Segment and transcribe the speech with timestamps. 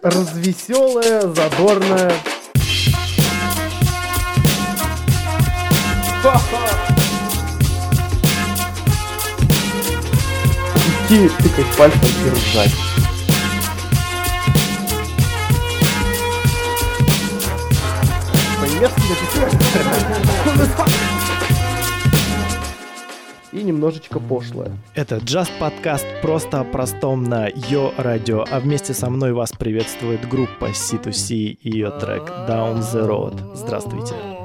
[0.00, 2.12] развеселая, задорная.
[11.08, 12.74] Идти тыкать пальцем и ржать.
[18.60, 19.02] По-немецки
[21.14, 21.17] и
[23.68, 24.72] немножечко пошлое.
[24.94, 30.28] Это Just Podcast просто о простом на Йо Радио, а вместе со мной вас приветствует
[30.28, 33.54] группа C2C и ее трек Down the Road.
[33.54, 34.14] Здравствуйте.
[34.14, 34.37] Have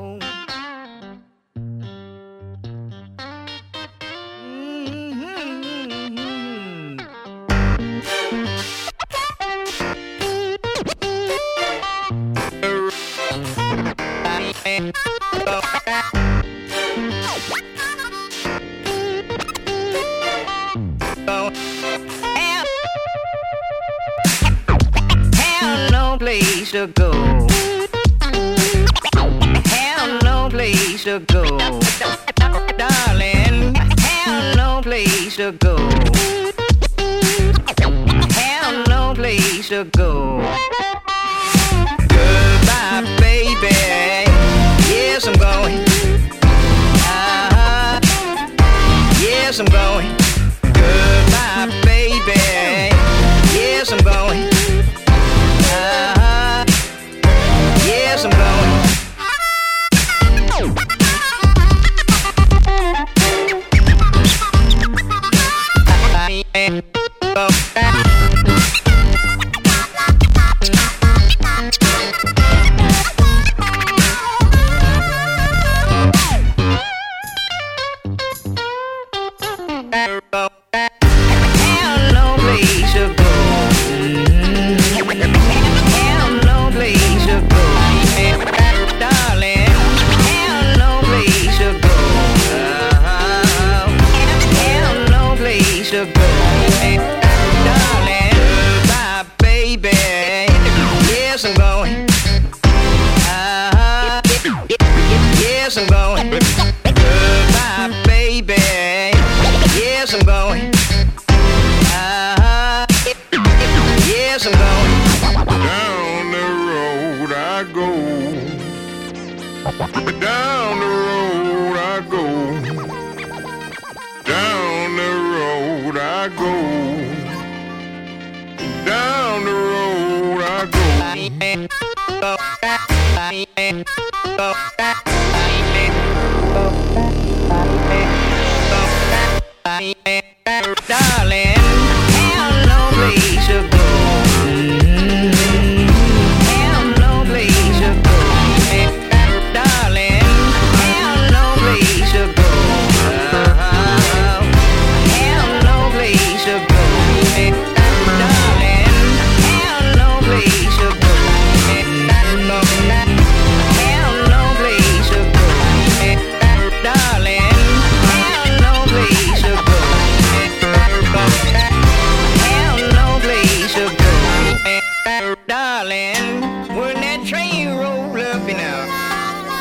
[175.74, 176.42] Darling,
[176.78, 178.88] when that train roll up and out,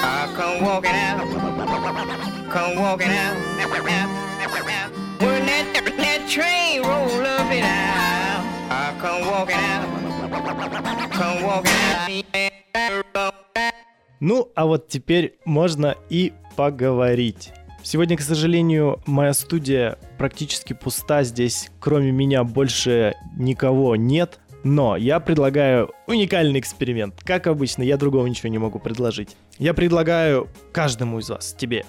[0.05, 1.25] I come walking out,
[2.53, 3.35] come walking out.
[5.21, 9.89] When that, that train roll up and out, I come walking out,
[11.13, 11.73] come walking
[12.75, 13.35] out.
[14.21, 17.55] Ну, а вот теперь можно и поговорить.
[17.83, 21.25] Сегодня, к сожалению, моя студия практически пуста.
[21.25, 24.39] Здесь, кроме меня, больше никого нет.
[24.65, 27.21] Но я предлагаю уникальный эксперимент.
[27.25, 29.37] Как обычно, я другого ничего не могу предложить.
[29.59, 31.85] Я предлагаю каждому из вас, тебе,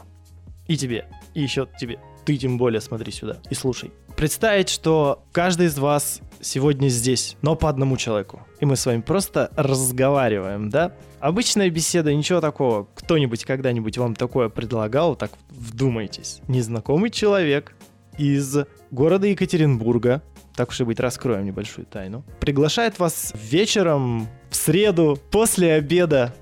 [0.67, 3.91] и тебе, и еще тебе, ты тем более смотри сюда и слушай.
[4.15, 8.41] Представить, что каждый из вас сегодня здесь, но по одному человеку.
[8.59, 10.93] И мы с вами просто разговариваем, да?
[11.19, 12.87] Обычная беседа, ничего такого.
[12.95, 15.15] Кто-нибудь когда-нибудь вам такое предлагал?
[15.15, 16.41] Так вдумайтесь.
[16.47, 17.75] Незнакомый человек
[18.17, 18.57] из
[18.91, 20.21] города Екатеринбурга,
[20.55, 26.33] так уж и быть, раскроем небольшую тайну, приглашает вас вечером в среду после обеда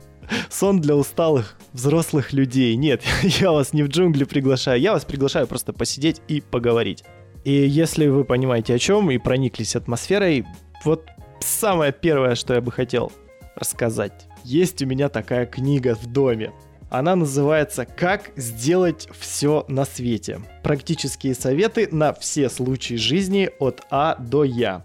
[0.49, 2.75] сон для усталых взрослых людей.
[2.75, 7.03] Нет, я вас не в джунгли приглашаю, я вас приглашаю просто посидеть и поговорить.
[7.43, 10.45] И если вы понимаете о чем и прониклись атмосферой,
[10.85, 11.07] вот
[11.39, 13.11] самое первое, что я бы хотел
[13.55, 14.27] рассказать.
[14.43, 16.51] Есть у меня такая книга в доме.
[16.91, 20.41] Она называется «Как сделать все на свете».
[20.61, 24.83] Практические советы на все случаи жизни от А до Я.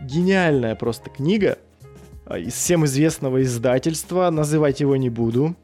[0.00, 1.58] Гениальная просто книга.
[2.26, 4.30] а, из всем известного издательства.
[4.30, 5.56] Называть его не буду.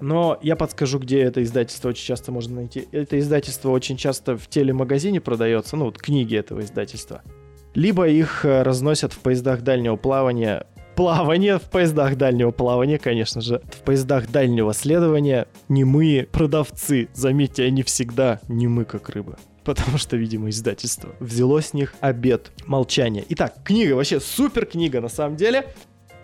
[0.00, 2.88] Но я подскажу, где это издательство очень часто можно найти.
[2.90, 7.22] Это издательство очень часто в телемагазине продается, ну вот книги этого издательства.
[7.74, 10.66] Либо их э, разносят в поездах дальнего плавания.
[11.00, 13.62] Плавание в поездах дальнего плавания, конечно же.
[13.72, 17.08] В поездах дальнего следования немые продавцы.
[17.14, 19.38] Заметьте, они всегда немы, как рыба.
[19.64, 23.24] Потому что, видимо, издательство взяло с них обед молчания.
[23.30, 25.72] Итак, книга, вообще супер книга на самом деле.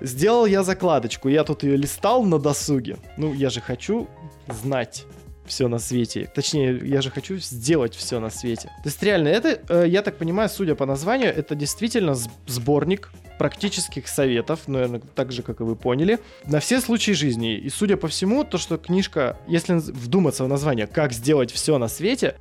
[0.03, 2.99] Сделал я закладочку, я тут ее листал на досуге.
[3.17, 4.09] Ну, я же хочу
[4.47, 5.07] знать
[5.47, 6.31] все на свете.
[6.35, 8.69] Точнее, я же хочу сделать все на свете.
[8.83, 12.15] То есть реально, это, э, я так понимаю, судя по названию, это действительно
[12.47, 17.57] сборник практических советов, наверное, так же, как и вы поняли, на все случаи жизни.
[17.57, 21.89] И судя по всему, то, что книжка, если вдуматься в название «Как сделать все на
[21.89, 22.37] свете»,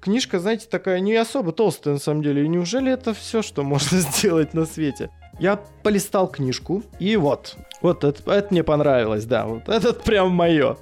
[0.00, 2.44] книжка, знаете, такая не особо толстая на самом деле.
[2.44, 5.10] И неужели это все, что можно сделать на свете?
[5.38, 7.56] Я полистал книжку, и вот.
[7.80, 9.46] Вот это, это мне понравилось, да.
[9.46, 10.76] Вот этот прям мое.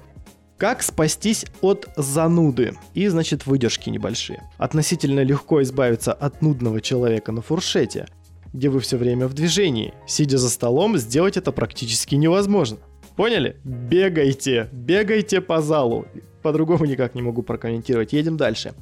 [0.61, 2.75] Как спастись от зануды?
[2.93, 4.43] И, значит, выдержки небольшие.
[4.59, 8.05] Относительно легко избавиться от нудного человека на фуршете,
[8.53, 9.91] где вы все время в движении.
[10.05, 12.77] Сидя за столом, сделать это практически невозможно.
[13.15, 13.57] Поняли?
[13.63, 16.05] Бегайте, бегайте по залу.
[16.43, 18.13] По-другому никак не могу прокомментировать.
[18.13, 18.75] Едем дальше.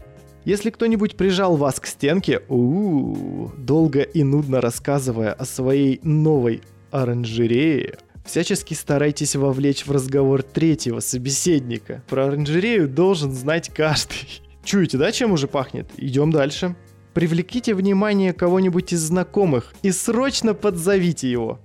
[0.44, 6.62] Если кто-нибудь прижал вас к стенке, у долго и нудно рассказывая о своей новой
[6.92, 8.00] оранжерее,
[8.30, 12.04] всячески старайтесь вовлечь в разговор третьего собеседника.
[12.08, 14.42] Про оранжерею должен знать каждый.
[14.64, 15.90] Чуете, да, чем уже пахнет?
[15.98, 16.76] Идем дальше.
[17.14, 21.60] Привлеките внимание кого-нибудь из знакомых и срочно подзовите его.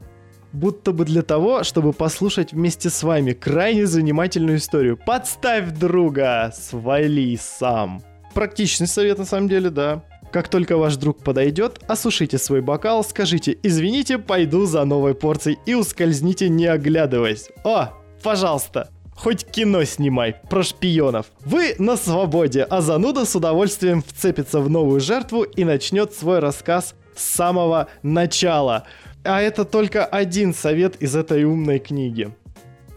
[0.52, 4.96] Будто бы для того, чтобы послушать вместе с вами крайне занимательную историю.
[4.96, 8.02] Подставь друга, свали сам.
[8.32, 10.02] Практичный совет на самом деле, да.
[10.34, 15.74] Как только ваш друг подойдет, осушите свой бокал, скажите «Извините, пойду за новой порцией» и
[15.74, 17.50] ускользните, не оглядываясь.
[17.62, 17.90] О,
[18.20, 21.26] пожалуйста, хоть кино снимай про шпионов.
[21.44, 26.96] Вы на свободе, а зануда с удовольствием вцепится в новую жертву и начнет свой рассказ
[27.14, 28.88] с самого начала.
[29.22, 32.34] А это только один совет из этой умной книги.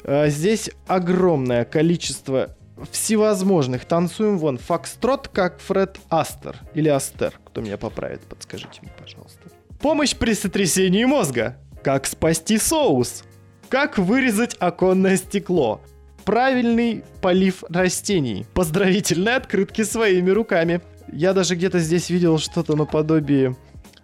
[0.04, 2.57] А, Здесь огромное количество
[2.92, 3.86] всевозможных.
[3.86, 6.58] Танцуем вон фокстрот, как Фред Астер.
[6.74, 9.42] Или Астер, кто меня поправит, подскажите мне, пожалуйста.
[9.80, 11.58] Помощь при сотрясении мозга.
[11.84, 13.24] Как спасти соус.
[13.70, 15.82] Как вырезать оконное стекло.
[16.26, 18.46] Правильный полив растений.
[18.54, 20.82] Поздравительные открытки своими руками.
[21.12, 23.56] Я даже где-то здесь видел что-то наподобие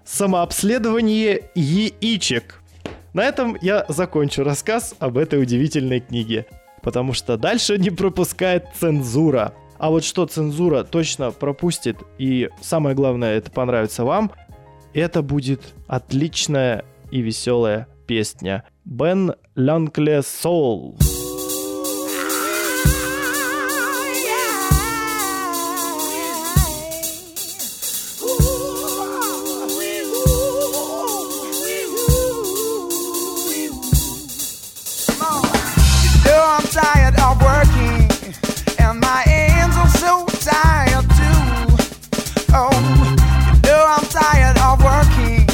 [0.05, 2.61] самообследование яичек.
[3.13, 6.47] На этом я закончу рассказ об этой удивительной книге,
[6.83, 9.53] потому что дальше не пропускает цензура.
[9.79, 14.31] А вот что цензура точно пропустит, и самое главное, это понравится вам,
[14.93, 18.63] это будет отличная и веселая песня.
[18.85, 20.97] Бен Ланкле Соул.
[36.55, 38.07] I'm tired of working,
[38.77, 41.41] and my hands are so tired too.
[42.53, 42.69] Oh,
[43.55, 45.49] you know I'm tired of working,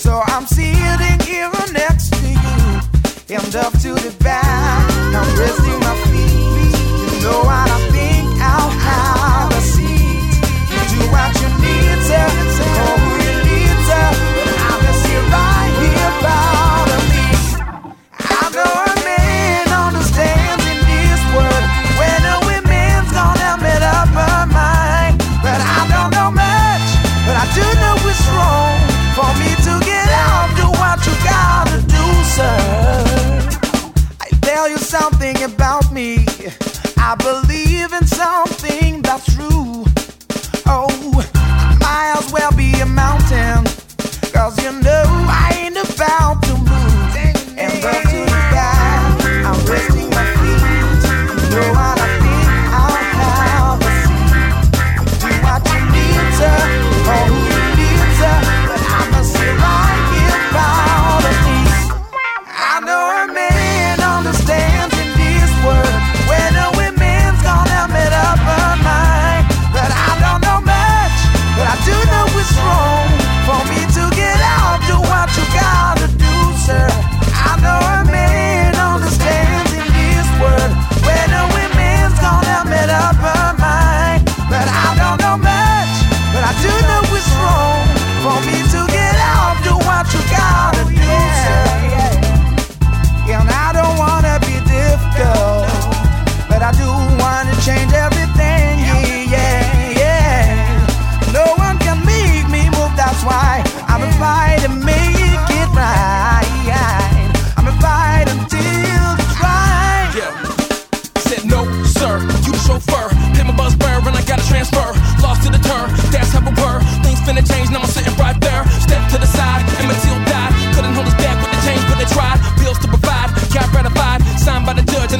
[0.00, 4.90] so I'm sitting here next to you, and up to the back.
[5.14, 6.32] I'm resting my feet.
[7.12, 10.40] You know what I think I'll have a seat.
[10.72, 12.20] You do what you need to,
[12.80, 12.99] oh,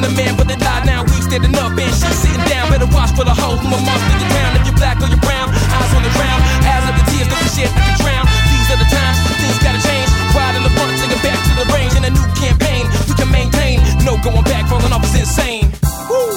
[0.01, 1.05] than a man, but they lie now.
[1.05, 2.73] We standing up and she's sitting down.
[2.73, 4.49] Better watch for the hoes from a monster in your town.
[4.57, 6.41] If you're black or you're brown, eyes on the ground.
[6.65, 8.25] As of the tears we shed, I can drown.
[8.49, 10.09] These are the times, things gotta change.
[10.33, 11.93] Ride in the front, take it back to the range.
[11.93, 13.77] In a new campaign, we can maintain.
[14.01, 15.69] No going back, falling off is insane.
[16.09, 16.33] Woo!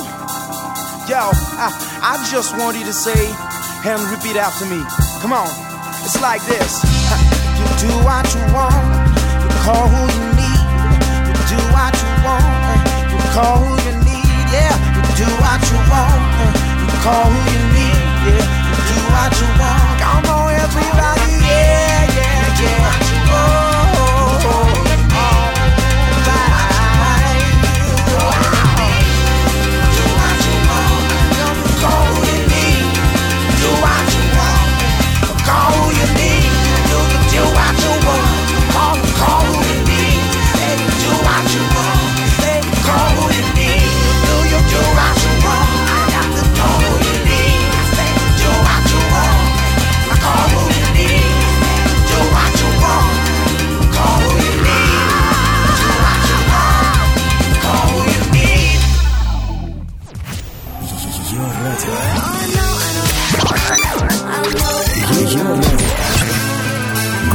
[1.09, 1.21] Yo,
[1.61, 1.69] I,
[2.05, 3.17] I just want you to say
[3.89, 4.81] and repeat after me.
[5.21, 5.49] Come on,
[6.05, 6.85] it's like this.
[7.55, 8.75] You do what you want,
[9.41, 10.61] you call who you need.
[11.31, 12.44] You do what you want,
[13.35, 14.47] call who you need.
[14.55, 16.23] Yeah, you do what you want,
[16.87, 17.99] you call who you need.
[18.31, 19.99] Yeah, you do what you want.
[19.99, 21.35] Come on, everybody.
[21.43, 23.35] Yeah, yeah, yeah.
[23.35, 23.64] Oh, oh,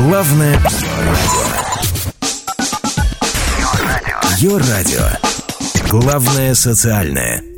[0.10, 0.60] Главное
[4.40, 5.06] Ее радио.
[5.92, 7.49] Главное социальное.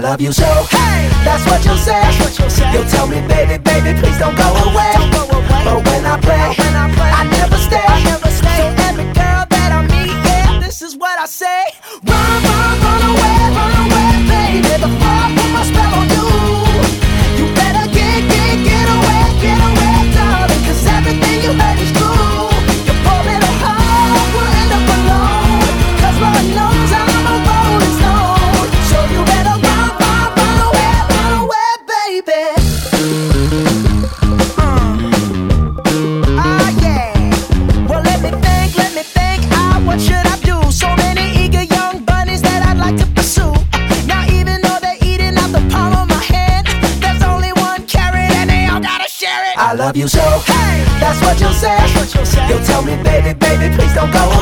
[0.00, 0.44] Love you so.
[0.44, 2.00] Hey, that's what you'll say.
[2.00, 2.72] That's what you'll say.
[2.72, 4.92] You'll tell me, baby, baby, please don't go away.
[4.96, 5.62] Don't go away.
[5.64, 7.84] But when I play, when I play, I never stay.
[7.86, 8.19] I never
[52.82, 54.39] me, baby, baby, please don't go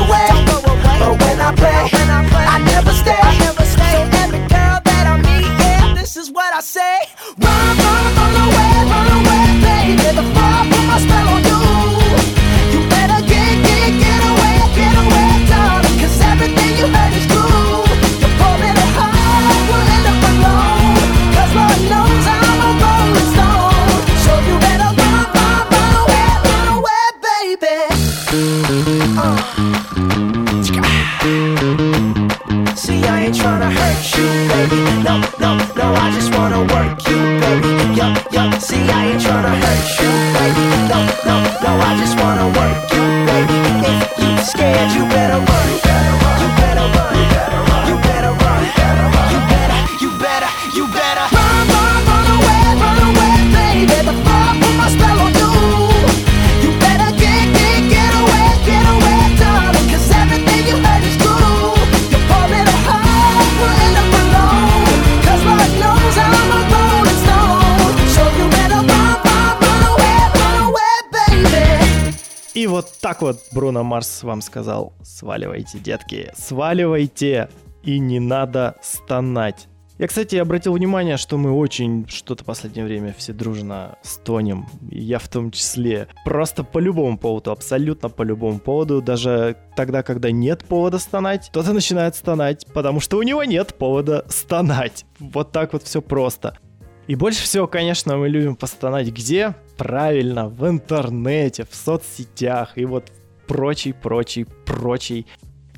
[73.69, 77.49] Бруно Марс вам сказал, сваливайте, детки, сваливайте,
[77.83, 79.67] и не надо стонать.
[79.99, 84.99] Я, кстати, обратил внимание, что мы очень что-то в последнее время все дружно стонем, и
[84.99, 86.07] я в том числе.
[86.25, 91.71] Просто по любому поводу, абсолютно по любому поводу, даже тогда, когда нет повода стонать, кто-то
[91.71, 95.05] начинает стонать, потому что у него нет повода стонать.
[95.19, 96.57] Вот так вот все просто.
[97.05, 99.53] И больше всего, конечно, мы любим постонать где?
[99.77, 103.11] Правильно, в интернете, в соцсетях и вот
[103.49, 105.25] прочей, прочей, прочей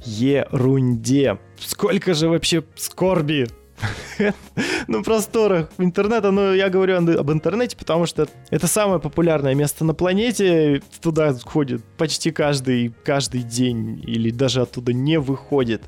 [0.04, 1.40] ерунде.
[1.58, 3.48] Сколько же вообще скорби
[4.88, 6.32] на просторах интернета.
[6.32, 10.82] Ну, я говорю об интернете, потому что это самое популярное место на планете.
[11.02, 15.84] Туда ходит почти каждый, каждый день или даже оттуда не выходит.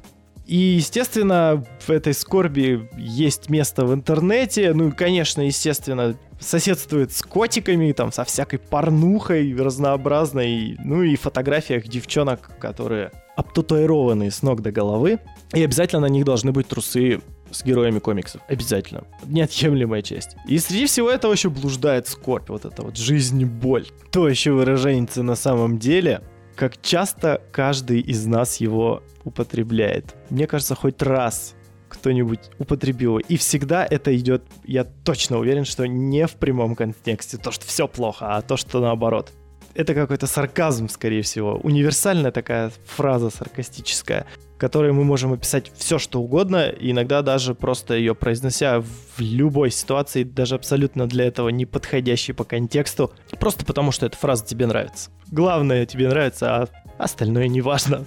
[0.45, 4.73] И, естественно, в этой скорби есть место в интернете.
[4.73, 10.77] Ну и, конечно, естественно, соседствует с котиками, там, со всякой порнухой разнообразной.
[10.83, 15.19] Ну и фотографиях девчонок, которые обтатуированные с ног до головы,
[15.53, 18.41] и обязательно на них должны быть трусы с героями комиксов.
[18.47, 19.03] Обязательно.
[19.25, 20.35] Неотъемлемая часть.
[20.47, 22.49] И среди всего этого еще блуждает скорбь.
[22.49, 23.87] Вот это вот жизнь, боль.
[24.11, 26.21] То еще выражение на самом деле,
[26.55, 30.15] как часто каждый из нас его употребляет.
[30.29, 31.55] Мне кажется, хоть раз
[31.89, 33.19] кто-нибудь употребил.
[33.19, 37.87] И всегда это идет, я точно уверен, что не в прямом контексте, то, что все
[37.87, 39.31] плохо, а то, что наоборот.
[39.75, 41.59] Это какой-то сарказм, скорее всего.
[41.63, 44.25] Универсальная такая фраза саркастическая,
[44.63, 50.23] которой мы можем описать все, что угодно, иногда даже просто ее произнося в любой ситуации,
[50.23, 55.11] даже абсолютно для этого не подходящей по контексту, просто потому что эта фраза тебе нравится.
[55.29, 56.67] Главное тебе нравится, а
[56.97, 58.05] остальное не важно.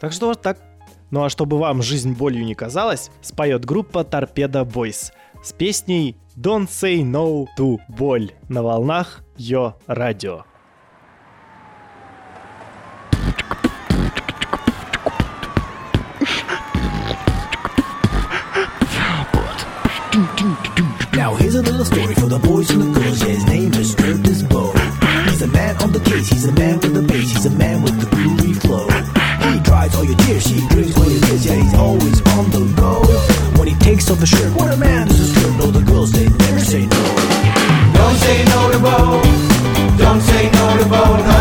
[0.00, 0.58] Так что вот так.
[1.12, 5.12] Ну а чтобы вам жизнь болью не казалась, споет группа Торпеда Бойс
[5.44, 10.44] с песней Don't Say No to Боль на волнах Йо Радио.
[21.26, 23.20] Now here's a little story for the boys and the girls.
[23.20, 24.70] Yeah, his name is Curtis Bow.
[25.26, 26.28] He's a man on the case.
[26.28, 27.32] He's a man with the bass.
[27.32, 28.86] He's a man with the groovy flow.
[29.50, 30.44] He dries all your tears.
[30.46, 31.44] He drinks all your tears.
[31.44, 33.02] Yeah, he's always on the go.
[33.58, 35.70] When he takes off the shirt, what a man this girl know?
[35.72, 37.02] The girls they never say no.
[37.98, 38.96] Don't say no to Bo.
[39.98, 41.35] Don't say no to Bo, no.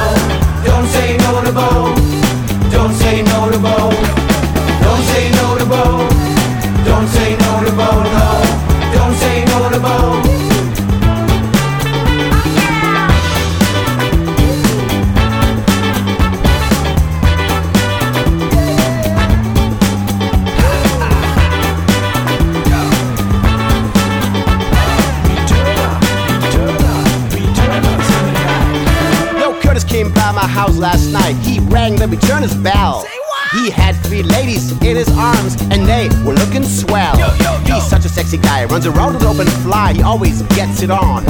[31.16, 31.36] Night.
[31.48, 33.06] He rang the returner's bell.
[33.54, 37.16] He had three ladies in his arms, and they were looking swell.
[37.64, 39.94] He's such a sexy guy, runs around with open fly.
[39.94, 41.24] He always gets it on.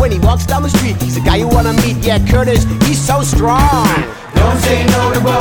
[0.00, 1.96] When he walks down the street, he's a guy you wanna meet.
[2.04, 3.86] Yeah, Curtis, he's so strong.
[4.34, 5.38] Don't say no to Bo.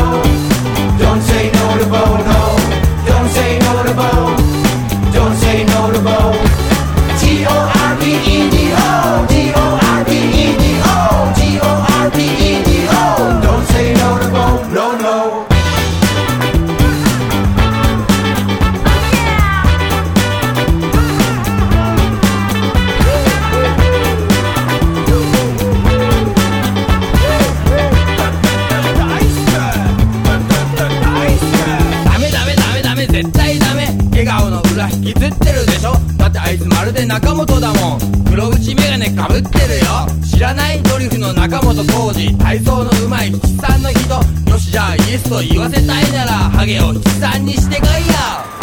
[1.03, 2.41] Don't say no to Bo, no.
[3.09, 4.11] Don't say no to Bo.
[5.17, 6.17] Don't say no to Bo.
[7.19, 8.03] T O R B
[8.35, 8.60] E D
[37.11, 37.99] 中本だもん。
[38.23, 39.85] 黒縁メガネかぶってるよ。
[40.31, 42.37] 知らないドリフの中本浩二。
[42.37, 44.49] 体操のうまい七三の人。
[44.49, 48.60] よしじゃあイエスと言わせたいならハゲを七三にしてこいよ。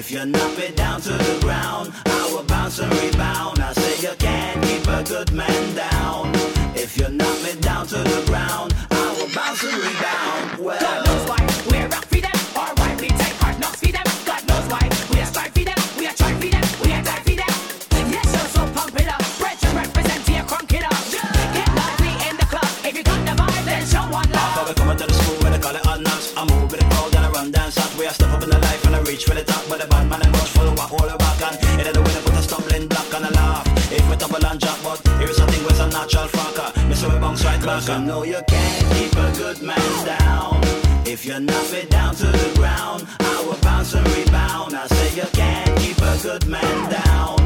[0.00, 3.58] If you knock me down to the ground, I will bounce and rebound.
[3.58, 6.32] I say you can't keep a good man down.
[6.74, 10.64] If you knock me down to the ground, I will bounce and rebound.
[10.64, 13.39] Well, God knows why we're rock for them, or why we take
[36.10, 36.88] natural fucker.
[36.88, 37.88] Me so we bounce right back.
[37.88, 40.60] I know you can't keep a good man down.
[41.06, 44.74] If you knock me down to the ground, I will bounce and rebound.
[44.74, 47.36] I say you can't keep a good man down.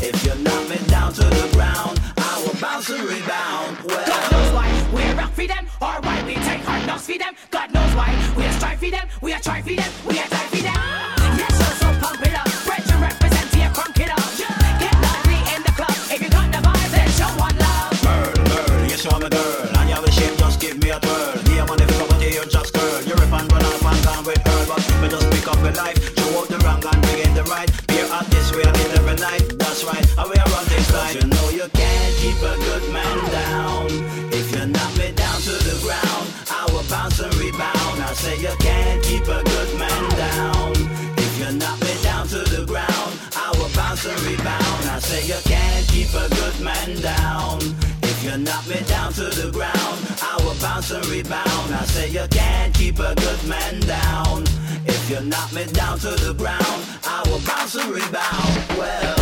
[0.00, 3.78] If you knock me down to the ground, I will bounce and rebound.
[3.84, 7.18] Well, God knows why we're rock for them, or why we take hard knocks for
[7.18, 7.34] them.
[7.50, 10.28] God knows why we are strive for them, we are try for them, we are
[10.28, 10.91] die for them.
[49.14, 51.74] To the ground, I will bounce and rebound.
[51.74, 54.44] I say you can't keep a good man down.
[54.86, 58.78] If you knock me down to the ground, I will bounce and rebound.
[58.78, 59.21] Well.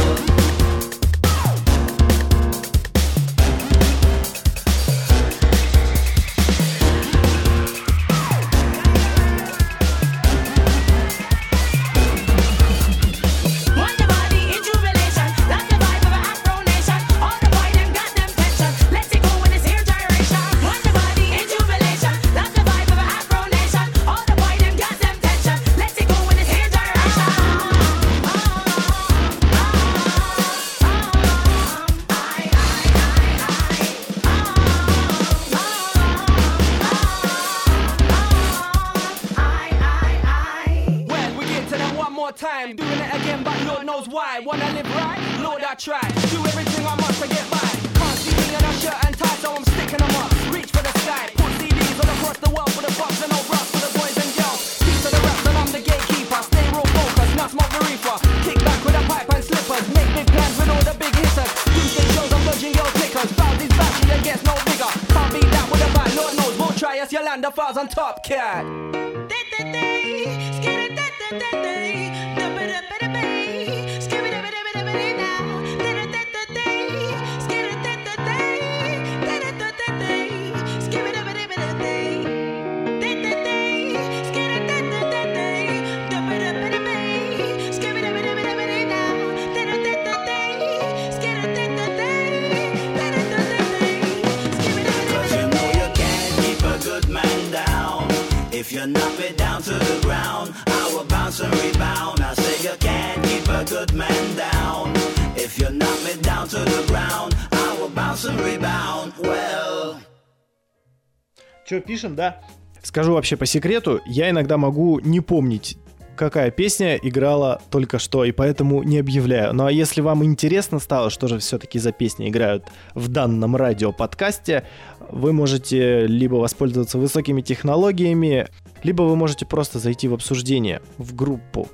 [111.70, 112.40] Че, пишем, да?
[112.82, 115.78] Скажу вообще по секрету, я иногда могу не помнить,
[116.16, 119.54] какая песня играла только что, и поэтому не объявляю.
[119.54, 122.64] Ну а если вам интересно стало, что же все-таки за песни играют
[122.96, 124.66] в данном радиоподкасте,
[125.10, 128.48] вы можете либо воспользоваться высокими технологиями,
[128.82, 131.68] либо вы можете просто зайти в обсуждение в группу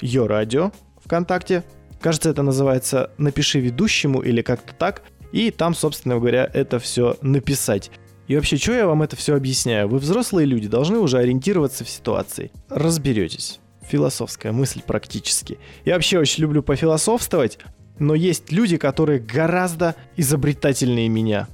[0.00, 0.72] Йо Радио
[1.04, 1.62] ВКонтакте.
[2.00, 5.02] Кажется, это называется «Напиши ведущему» или как-то так.
[5.32, 7.90] И там, собственно говоря, это все написать.
[8.28, 9.88] И вообще, что я вам это все объясняю?
[9.88, 12.50] Вы взрослые люди, должны уже ориентироваться в ситуации.
[12.68, 13.58] Разберетесь.
[13.88, 15.58] Философская мысль практически.
[15.84, 17.58] Я вообще очень люблю пофилософствовать,
[17.98, 21.48] но есть люди, которые гораздо изобретательнее меня.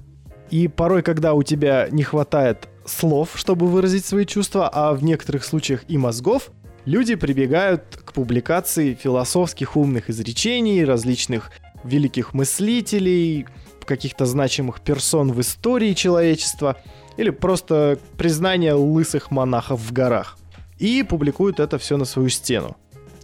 [0.51, 5.45] И порой, когда у тебя не хватает слов, чтобы выразить свои чувства, а в некоторых
[5.45, 6.51] случаях и мозгов,
[6.85, 11.51] люди прибегают к публикации философских умных изречений, различных
[11.85, 13.47] великих мыслителей,
[13.89, 16.77] каких-то значимых персон в истории человечества,
[17.17, 20.39] или просто признание лысых монахов в горах.
[20.79, 22.77] И публикуют это все на свою стену.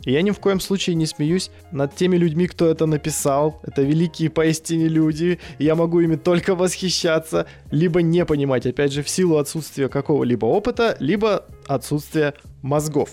[0.04, 3.60] И я ни в коем случае не смеюсь над теми людьми, кто это написал.
[3.62, 5.38] Это великие поистине люди.
[5.58, 10.96] Я могу ими только восхищаться, либо не понимать, опять же, в силу отсутствия какого-либо опыта,
[10.98, 13.10] либо отсутствия мозгов.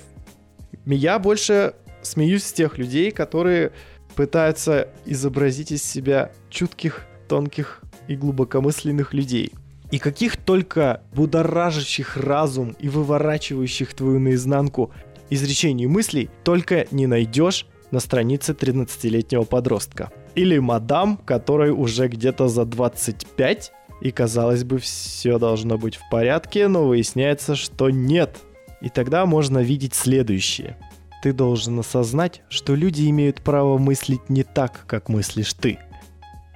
[0.85, 3.71] Я больше смеюсь с тех людей, которые
[4.15, 9.53] пытаются изобразить из себя чутких, тонких и глубокомысленных людей.
[9.89, 14.91] И каких только будоражащих разум и выворачивающих твою наизнанку
[15.29, 20.11] изречений мыслей только не найдешь на странице 13-летнего подростка.
[20.35, 26.67] Или мадам, которой уже где-то за 25, и казалось бы, все должно быть в порядке,
[26.67, 28.39] но выясняется, что нет.
[28.81, 30.75] И тогда можно видеть следующее.
[31.23, 35.79] Ты должен осознать, что люди имеют право мыслить не так, как мыслишь ты.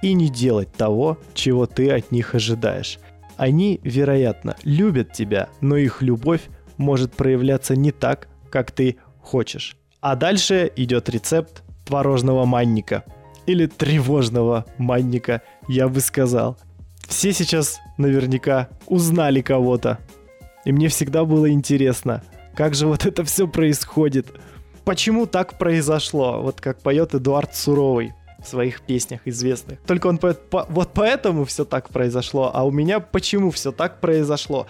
[0.02, 2.98] И не делать того, чего ты от них ожидаешь.
[3.36, 6.42] Они, вероятно, любят тебя, но их любовь
[6.76, 9.76] может проявляться не так, как ты хочешь.
[10.00, 13.04] А дальше идет рецепт творожного манника.
[13.46, 16.58] Или тревожного манника, я бы сказал.
[17.06, 19.98] Все сейчас наверняка узнали кого-то.
[20.64, 22.24] И мне всегда было интересно,
[22.56, 24.26] как же вот это все происходит.
[24.84, 26.40] Почему так произошло?
[26.42, 28.14] Вот как поет Эдуард Суровый
[28.46, 29.80] своих песнях известных.
[29.86, 34.00] Только он поет, «По- вот поэтому все так произошло, а у меня почему все так
[34.00, 34.66] произошло?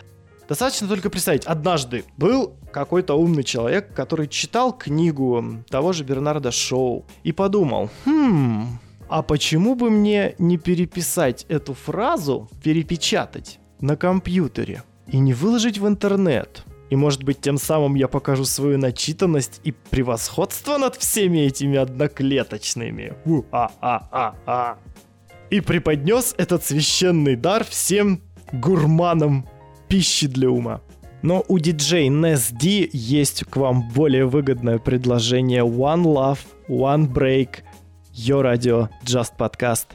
[0.48, 7.04] Достаточно только представить, однажды был какой-то умный человек, который читал книгу того же Бернарда Шоу
[7.24, 15.18] и подумал, хм, а почему бы мне не переписать эту фразу, перепечатать на компьютере и
[15.18, 16.64] не выложить в интернет?
[16.90, 23.14] И может быть тем самым я покажу свою начитанность и превосходство над всеми этими одноклеточными.
[23.24, 24.78] У-а-а-а-а.
[25.50, 28.22] И преподнес этот священный дар всем
[28.52, 29.46] гурманам
[29.88, 30.80] пищи для ума.
[31.22, 37.62] Но у диджей Nes D есть к вам более выгодное предложение One Love, One Break,
[38.12, 39.86] Your Radio, Just Podcast.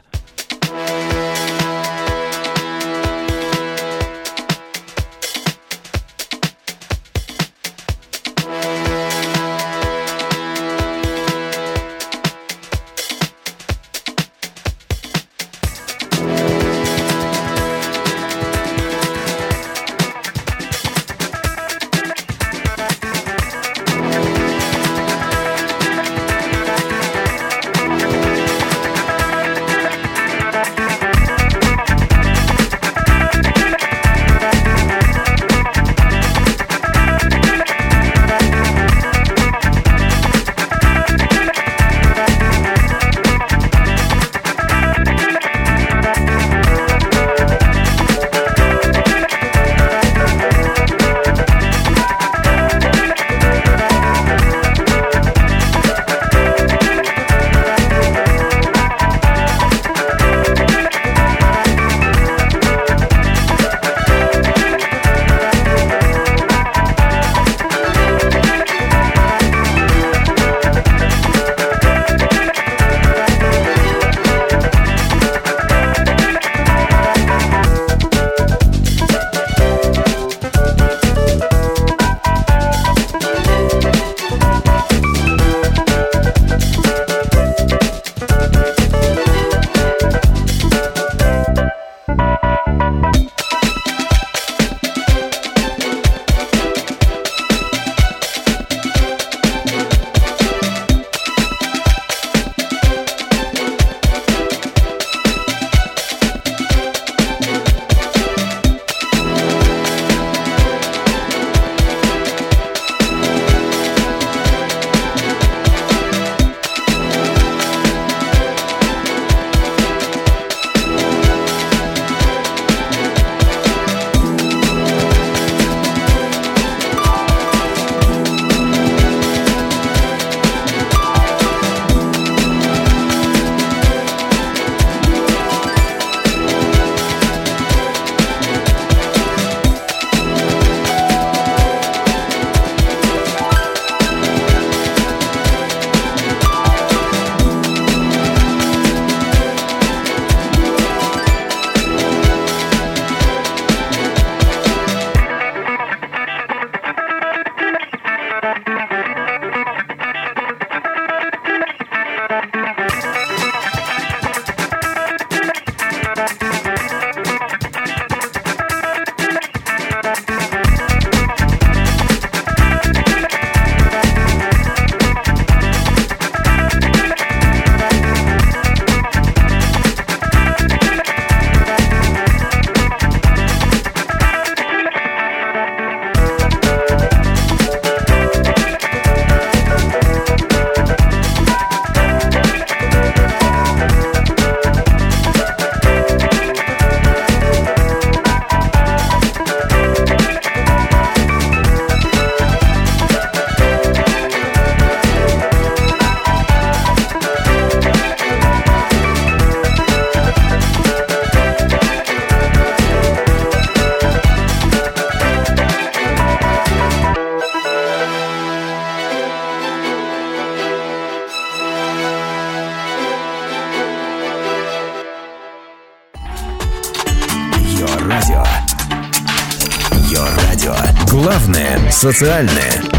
[231.92, 232.91] Социальное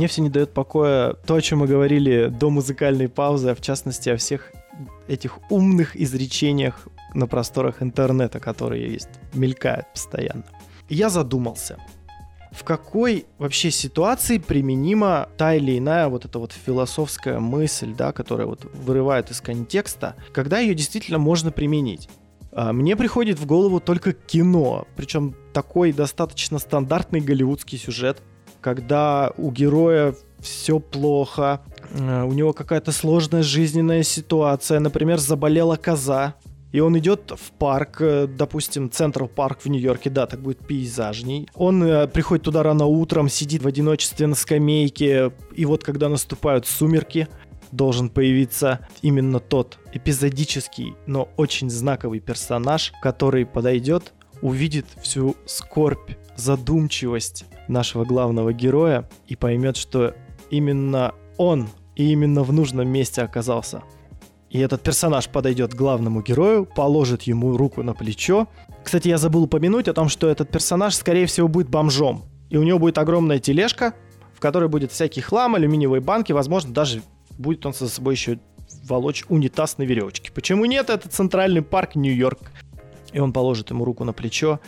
[0.00, 3.60] Мне все не дает покоя то, о чем мы говорили до музыкальной паузы, а в
[3.60, 4.50] частности о всех
[5.08, 10.44] этих умных изречениях на просторах интернета, которые есть, мелькают постоянно.
[10.88, 11.76] Я задумался,
[12.50, 18.46] в какой вообще ситуации применима та или иная вот эта вот философская мысль, да, которая
[18.46, 22.08] вот вырывает из контекста, когда ее действительно можно применить.
[22.52, 28.22] А, Мне приходит в голову только кино, причем такой достаточно стандартный голливудский сюжет,
[28.60, 31.60] когда у героя все плохо,
[31.92, 36.34] э, у него какая-то сложная жизненная ситуация, например, заболела коза,
[36.72, 41.48] и он идет в парк, э, допустим, Централ парк в Нью-Йорке, да, так будет пейзажней.
[41.54, 46.66] Он э, приходит туда рано утром, сидит в одиночестве на скамейке, и вот когда наступают
[46.66, 47.28] сумерки,
[47.72, 57.44] должен появиться именно тот эпизодический, но очень знаковый персонаж, который подойдет, увидит всю скорбь, задумчивость
[57.68, 60.14] нашего главного героя и поймет, что
[60.50, 63.82] именно он и именно в нужном месте оказался.
[64.50, 68.48] И этот персонаж подойдет к главному герою, положит ему руку на плечо.
[68.82, 72.24] Кстати, я забыл упомянуть о том, что этот персонаж, скорее всего, будет бомжом.
[72.48, 73.94] И у него будет огромная тележка,
[74.34, 77.02] в которой будет всякий хлам, алюминиевые банки, возможно, даже
[77.38, 78.40] будет он за собой еще
[78.84, 80.32] волочь унитаз на веревочке.
[80.32, 80.90] Почему нет?
[80.90, 82.50] Это центральный парк Нью-Йорк.
[83.12, 84.60] И он положит ему руку на плечо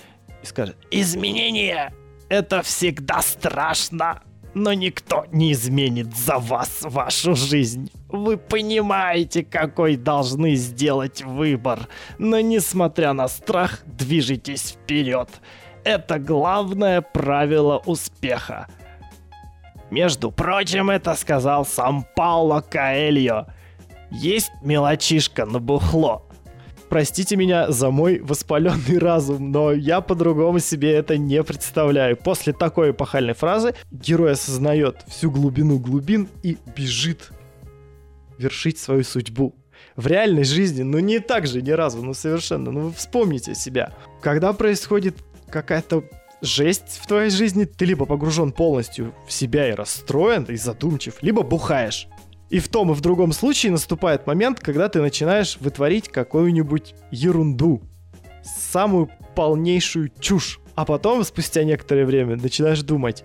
[0.42, 1.92] и скажет, «Изменения—
[2.32, 4.22] это всегда страшно,
[4.54, 7.90] но никто не изменит за вас вашу жизнь.
[8.08, 15.28] Вы понимаете, какой должны сделать выбор, но несмотря на страх, движитесь вперед.
[15.84, 18.66] Это главное правило успеха.
[19.90, 23.48] Между прочим, это сказал сам Пауло Каэльо.
[24.10, 26.26] Есть мелочишка на бухло.
[26.92, 32.18] Простите меня за мой воспаленный разум, но я по-другому себе это не представляю.
[32.18, 37.30] После такой эпохальной фразы герой осознает всю глубину глубин и бежит
[38.36, 39.54] вершить свою судьбу.
[39.96, 43.94] В реальной жизни, ну не так же ни разу, ну совершенно, ну вы вспомните себя.
[44.20, 45.16] Когда происходит
[45.48, 46.04] какая-то
[46.42, 51.42] жесть в твоей жизни, ты либо погружен полностью в себя и расстроен, и задумчив, либо
[51.42, 52.06] бухаешь.
[52.52, 57.80] И в том и в другом случае наступает момент, когда ты начинаешь вытворить какую-нибудь ерунду.
[58.44, 60.60] Самую полнейшую чушь.
[60.74, 63.24] А потом, спустя некоторое время, начинаешь думать,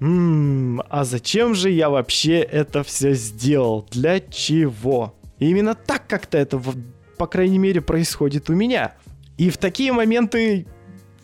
[0.00, 3.86] «Ммм, а зачем же я вообще это все сделал?
[3.92, 6.60] Для чего?» И именно так как-то это,
[7.18, 8.94] по крайней мере, происходит у меня.
[9.38, 10.66] И в такие моменты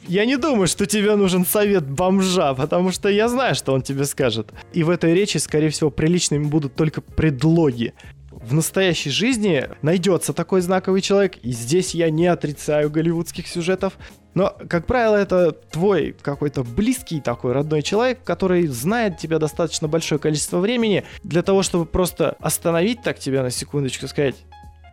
[0.07, 4.05] я не думаю, что тебе нужен совет бомжа, потому что я знаю, что он тебе
[4.05, 4.53] скажет.
[4.73, 7.95] И в этой речи, скорее всего, приличными будут только предлоги.
[8.31, 13.93] В настоящей жизни найдется такой знаковый человек, и здесь я не отрицаю голливудских сюжетов,
[14.35, 20.19] но, как правило, это твой какой-то близкий такой родной человек, который знает тебя достаточно большое
[20.19, 24.37] количество времени для того, чтобы просто остановить так тебя на секундочку и сказать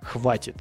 [0.03, 0.57] «Хватит,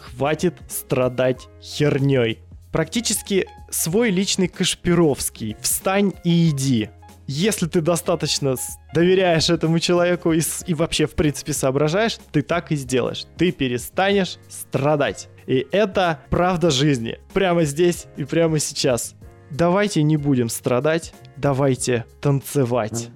[0.00, 2.40] хватит страдать херней».
[2.72, 5.56] Практически свой личный Кашпировский.
[5.60, 6.90] Встань и иди.
[7.26, 8.54] Если ты достаточно
[8.94, 13.26] доверяешь этому человеку и, и вообще, в принципе, соображаешь, ты так и сделаешь.
[13.36, 15.28] Ты перестанешь страдать.
[15.46, 17.18] И это правда жизни.
[17.32, 19.14] Прямо здесь и прямо сейчас.
[19.50, 23.10] Давайте не будем страдать, давайте танцевать.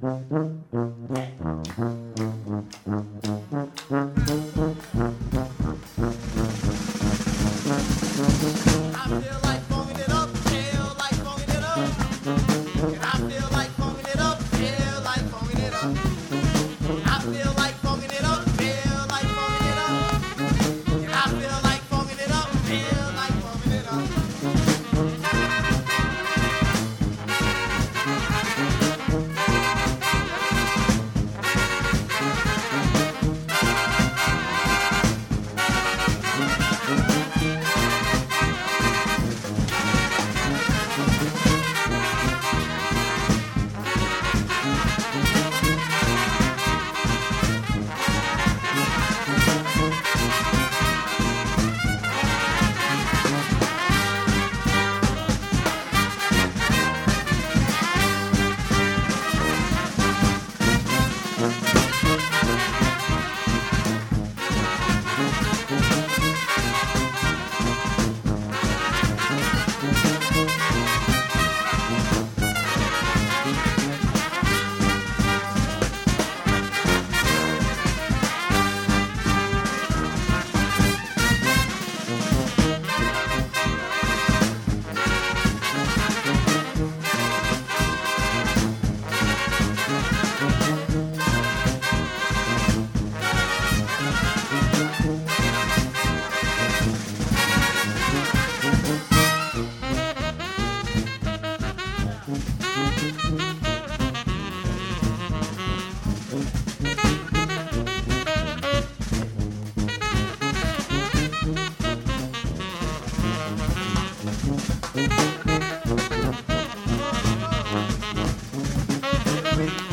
[119.61, 119.90] Bye.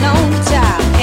[0.00, 0.14] no
[0.44, 1.01] time.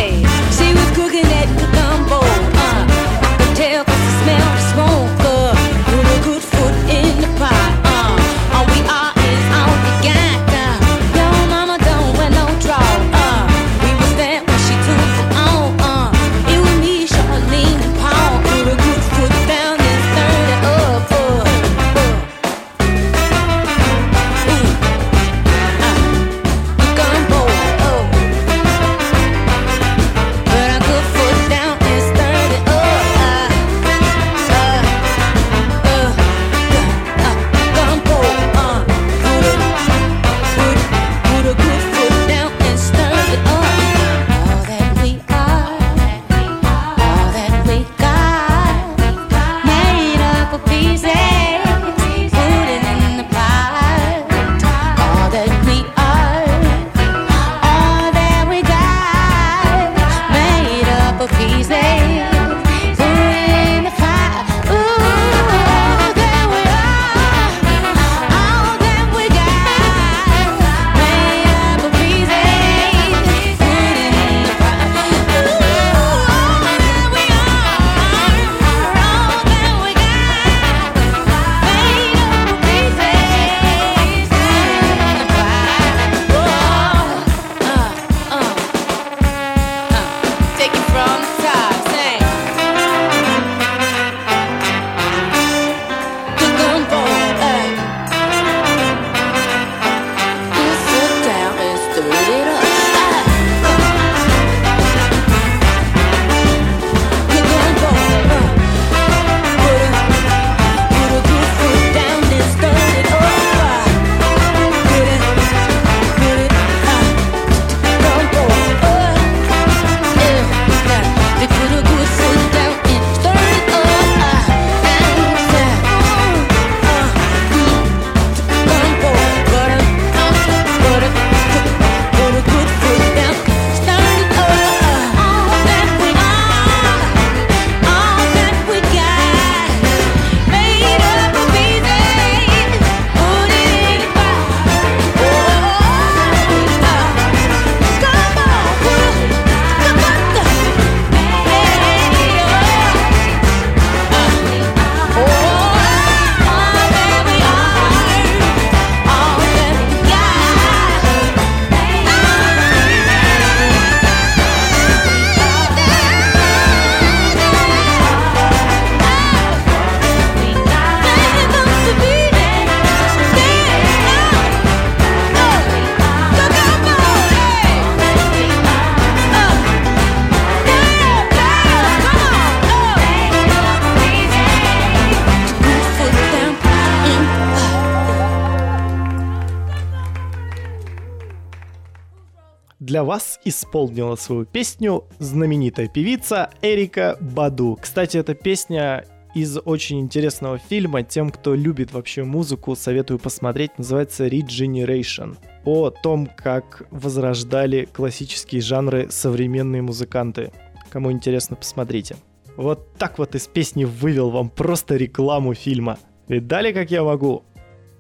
[193.45, 197.77] Исполнила свою песню знаменитая певица Эрика Баду.
[197.81, 201.03] Кстати, эта песня из очень интересного фильма.
[201.03, 203.77] Тем, кто любит вообще музыку, советую посмотреть.
[203.77, 205.37] Называется Regeneration.
[205.65, 210.51] О том, как возрождали классические жанры современные музыканты.
[210.89, 212.15] Кому интересно, посмотрите.
[212.57, 215.97] Вот так вот из песни вывел вам просто рекламу фильма.
[216.27, 217.43] Видали, как я могу?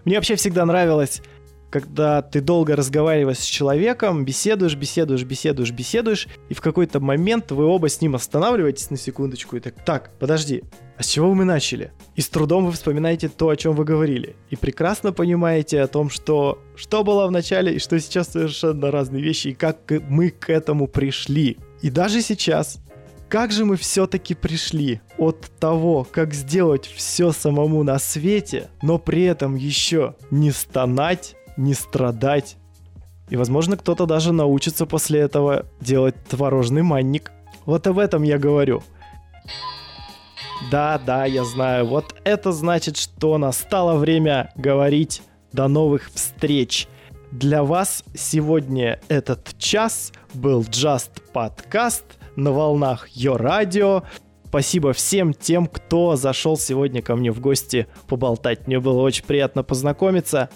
[0.05, 1.21] Мне вообще всегда нравилось,
[1.69, 7.65] когда ты долго разговариваешь с человеком, беседуешь, беседуешь, беседуешь, беседуешь, и в какой-то момент вы
[7.65, 10.63] оба с ним останавливаетесь на секундочку и так, так, подожди,
[10.97, 11.91] а с чего мы начали?
[12.15, 14.35] И с трудом вы вспоминаете то, о чем вы говорили.
[14.49, 19.23] И прекрасно понимаете о том, что что было в начале и что сейчас совершенно разные
[19.23, 19.77] вещи, и как
[20.09, 21.57] мы к этому пришли.
[21.81, 22.79] И даже сейчас,
[23.29, 29.23] как же мы все-таки пришли от того, как сделать все самому на свете, но при
[29.23, 32.57] этом еще не стонать, не страдать.
[33.29, 37.31] И, возможно, кто-то даже научится после этого делать творожный манник.
[37.65, 38.81] Вот об этом я говорю.
[40.71, 41.85] Да, да, я знаю.
[41.85, 46.87] Вот это значит, что настало время говорить до новых встреч.
[47.31, 52.03] Для вас сегодня этот час был Just Podcast
[52.35, 54.03] на волнах Йо Радио.
[54.45, 58.65] Спасибо всем тем, кто зашел сегодня ко мне в гости поболтать.
[58.65, 60.49] Мне было очень приятно познакомиться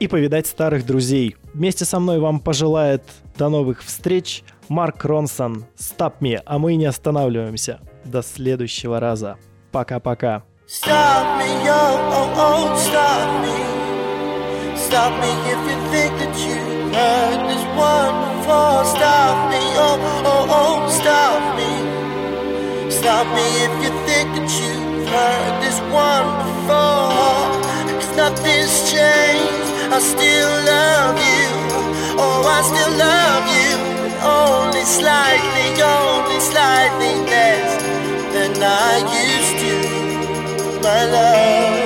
[0.00, 1.36] и повидать старых друзей.
[1.54, 3.02] Вместе со мной вам пожелает
[3.36, 5.66] до новых встреч Марк Ронсон.
[5.76, 7.80] Stop me, а мы не останавливаемся.
[8.04, 9.36] До следующего раза.
[9.70, 10.42] Пока-пока.
[10.66, 13.10] Stop me, oh, oh, oh, oh, oh,
[23.62, 27.10] if you think that you've heard this one before.
[28.00, 29.69] Cause nothing's changed.
[29.92, 31.48] I still love you.
[32.22, 33.74] Oh, I still love you.
[34.22, 37.82] Only slightly, only slightly less
[38.32, 38.92] than I
[39.26, 40.80] used to.
[40.80, 41.79] My love.